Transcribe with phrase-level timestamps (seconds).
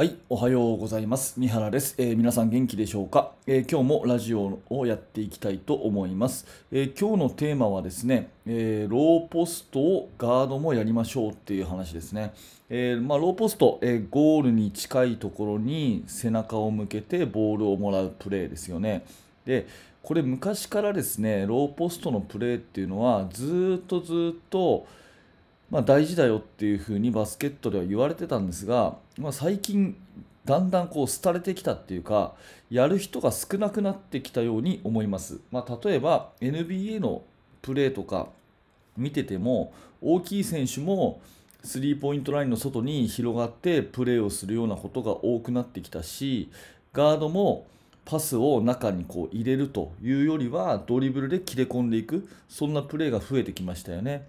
[0.00, 1.38] はい、おはようございます。
[1.38, 6.46] 三原です、えー皆さん元気でしょうか、えー今日もラジオをやっていきたいと思います。
[6.72, 12.32] えー今日のテーマはですね、えローポストをガードもやりましょうっていう話ですね。
[12.70, 19.04] えまあ、ローポスト、えゴールに近いところに背中を向けてボールをもらうプレーですよね。
[19.44, 19.66] で、
[20.02, 24.86] これ昔からですね、ローポストのプレーっていうのはずっとずっと
[25.70, 29.96] まあ、大事だよっていうふうにバスケットでは言われてたんですが、まあ、最近
[30.44, 32.34] だんだんこう廃れてきたっていうか
[32.70, 37.22] やる人が少なくなってきたように思います、まあ、例えば NBA の
[37.62, 38.28] プレーとか
[38.96, 41.20] 見てても大きい選手も
[41.62, 46.50] スリーポイントラインの外に広がってプレーをするようなことが多くなってきたし
[46.92, 47.66] ガードも
[48.04, 54.26] パスを中にこう入れるというよりはドリブルで切れ込んでいくそんなプレーが増えてきましたよね。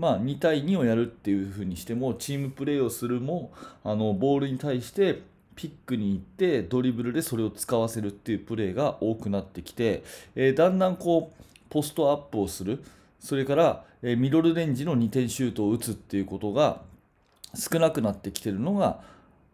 [0.00, 3.52] まあ、2対2をやるっていうふうにしてもチームプレーをするも
[3.84, 5.20] あのボールに対して
[5.54, 10.02] ピックに行ってドリブルでそれを使わせるっていうプレーが多くなってきて、
[10.34, 12.82] えーだんだんこうポストアップをする。
[13.18, 16.80] それから、えーミドルレンジの2点シュートを打つっていうことが
[17.54, 19.02] 少なくなってきてるのが、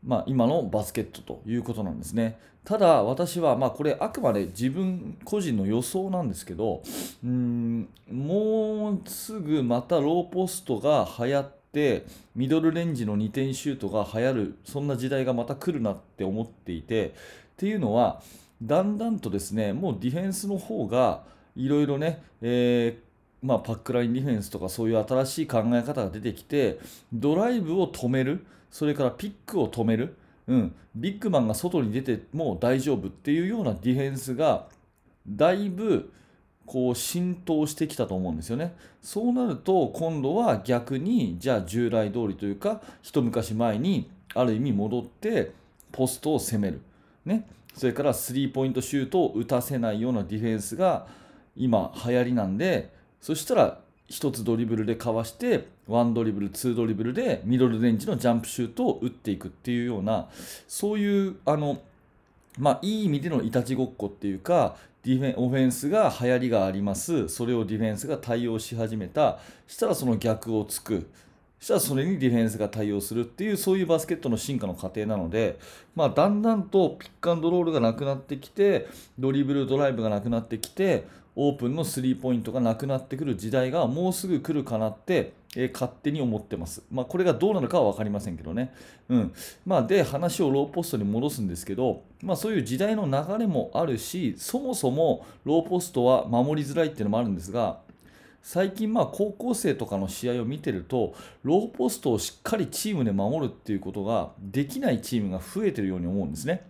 [0.05, 2.39] まあ、今のバスケットということなんですね。
[2.67, 6.83] ただ私は、まあ、これあくまで自分個人の予想なんですけど
[7.25, 17.13] うんもうすぐまたローポストが流行ってミドルレンジの2点シュートが流行るそんな時代がまた来るなって思っていてっ
[17.57, 18.21] ていうのは
[18.61, 21.23] だんだんとですねもうディフェンスの方が
[21.55, 23.06] いろいろね、えー
[23.43, 26.79] まあ、パックラインディフェンスとかそういう新しい考え方が出てきて
[27.13, 28.45] ドライブを止める。
[28.71, 30.17] それからピックを止める、
[30.49, 34.67] うん、ビッグマンが外に出ても大丈夫っていうようなディフェンスが
[35.27, 36.13] だいぶ
[36.67, 38.75] こう浸透してきたと思うんですよね。
[39.01, 45.53] そうなると今度は逆にじゃあ従来通りというか一昔前にある意味戻って
[45.93, 46.81] ポストを攻める、
[47.25, 51.07] ね、それからスリーポイントシュートを打たせないようなディフェンスが
[51.57, 52.93] 今流行りなんで
[53.27, 60.29] そしたら1つドリブルでかわして1ドリブル2ドリブルでミドルレンジのジャンプシュートを打っていくっていうような
[60.69, 61.81] そういうあの
[62.57, 67.29] まあ、いい意味でのいたちごっこっていうかディフェンオフェンスが流行りがあります。
[67.29, 69.41] それをディフェンスが対応し始めた。
[69.67, 71.11] したらその逆をつく。
[71.59, 75.59] したらそれにディフェンスが対応するっていうそういうバスケットの進化の過程なので、
[75.97, 78.87] まあ、だんだんとピックアンドロールがなくなってきて
[79.19, 81.05] ドリブルドライブがなくなってきて
[81.37, 86.83] オープンのスリーポイントがなくなってくる時代がもうすぐ来るかなって、えー勝手に思ってます。
[86.91, 88.75] まあ、これがどうなるかは分かりませんけどね。
[89.09, 89.33] うん
[89.65, 97.79] まあ、で話をローポストに戻すんですけど、まあ、そういう時代の流れもあるしそもそもローポストは守りづらいっていうのもあるんですが
[98.43, 106.63] 最近まあ高校生とかの試合を見てるとローポストをしっかりチームで守るっていうことができないチームが増えてるように思うんですね。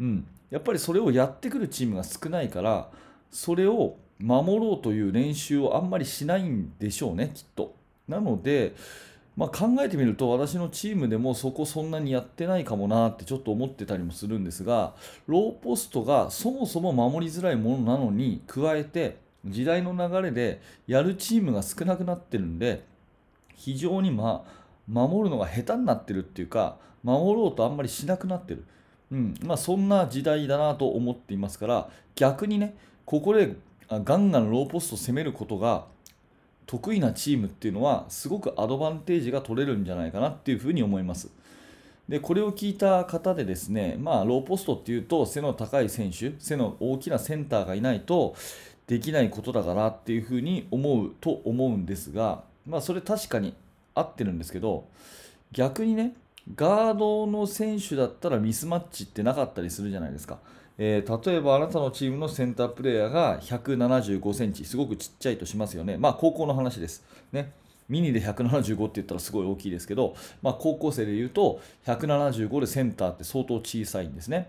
[0.00, 2.88] うん、やっぱりそれをやってくるチームが少ないから
[3.32, 7.74] それを守ろうという練習をあんまりしないんでしょうねきっと。
[8.06, 8.74] なので、
[9.36, 14.94] まあ、考えてみると私のチームでもそこそんなにやってないかもなってちょっと思ってたりもするんですが
[15.26, 19.16] ローポストがそもそも守りづらいものなのに加えて
[19.46, 22.84] 時代の流れでやるチームが少なくなってるんで
[23.54, 28.64] 非常に、まあ、守るのが下手になってるっていうか守ろうとあんまりしなくなってる、
[29.10, 33.56] うんまあ、そんな時代だなと思っていますから逆にねここで
[33.88, 35.84] ガンガンローポスト攻めることが
[36.66, 41.30] 得意なチームっていうのはすごくアドバンテージが取れるんじゃないかなっていうふうに思います。
[42.08, 48.34] でこれを聞いた方でですね、まあ、ローポストっていうと背の高い選手背の大きなセンターがいないと
[48.86, 53.54] できないことだからっていうふうに思うと思うんですが、まあ、それ確かに
[53.94, 54.88] 合ってるんですけど
[55.52, 56.14] 逆にね
[56.56, 60.38] ガードの選手だったらミスマッチってなかったりするじゃないですか。
[60.78, 65.96] えー例えばあなたのチームのセンタープレーヤーが175センチすごくちっちゃいとしますよね。
[65.98, 67.04] まあ高校の話です。
[67.32, 67.52] ね。
[67.88, 74.48] ミニで175って言ったらすごい大きいですけど、まあ、高校生で言うと175でセンターって相当小さいんですね。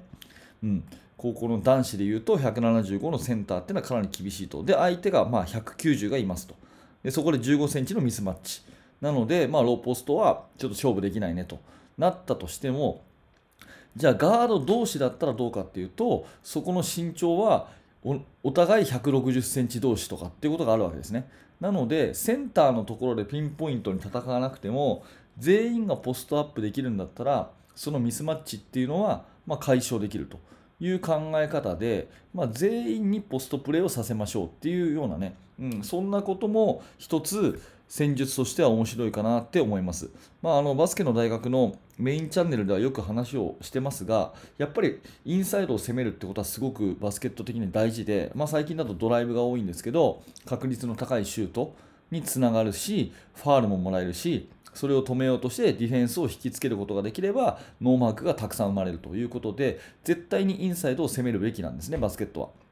[0.63, 0.83] うん、
[1.17, 4.63] 高校の男子で言うと175のセンターっていうのはかなり厳しいと。
[4.63, 6.55] で、相手がまあ190がいますと。
[7.03, 8.61] でそこで15センチのミスマッチ。
[9.01, 11.59] なので、まあ、ローポストはちょっと勝負できないねと
[11.97, 13.03] なったとしても、
[13.95, 17.67] じゃあガード同士だったらどうかっていうと、そこの身長は
[18.03, 21.29] おお互い160センチ同士とかっていうことがあるわけですね。
[21.59, 25.05] なので、センターのところでピンポイントに戦わなくても、
[25.37, 30.39] 全員がポストアップできるんだったら、そのミスマッチっていうのは、まあ、解消できると
[30.79, 37.61] いう考え方で、まあ、全員にポストプレーをさせましょうっていうようなね、うん、そんなことも一つ
[37.95, 40.09] 戦術としては面白いかなって思います。
[40.41, 51.75] まあ、あのバスケの大学のメインチャンネルではよく話をしてますが、やっぱりインサイドを攻めるってことはすごくバスケット的に大事で、まあ、最近だとドライブが多いんですけど、確率の高いシュート
[52.09, 62.62] につながるし、ファールももらえるし、それを止めようとしてディフェンスを引きつけることができればノーマークがたくさん生まれるということで絶対にインサイドを攻めるべきなんですねバスケットは。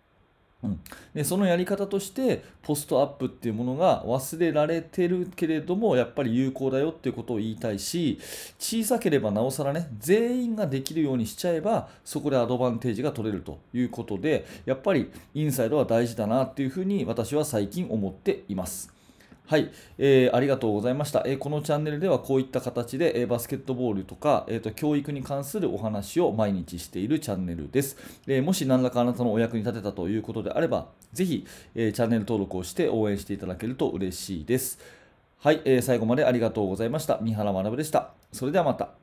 [0.64, 0.80] うん、
[1.16, 8.20] でそのやり方としてポストアップっていうものが忘れられてるけれどもやっぱり有効だよっていうことを言いたいし
[8.60, 19.01] 小さければなおさらね全員ができるようにしちゃえばそこでアドバンテージが取れるということでやっぱりインサイドは大事だなっていうふうに私は最近思っています。
[19.46, 27.98] はい、えー、ありがとうございました、えー、このチャンネルではこういった形で、えー、バスケットボールとか、えーと、教育に関するお話を毎日しているチャンネルです、
[28.28, 31.46] えー、もし何らかあなたのお役に立てたということであればぜひ、
[31.76, 34.80] えー、チャンネル登録をして応援していただけると嬉しいです。
[35.40, 37.18] はい、えー、最後までありがとうございました。
[37.20, 38.12] 三原学でした。
[38.32, 39.01] それではまた。